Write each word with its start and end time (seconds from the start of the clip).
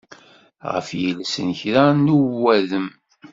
Ɣef 0.73 0.87
yiles 1.01 1.33
n 1.47 1.49
kra 1.59 1.83
n 2.03 2.07
uwadem. 2.17 2.87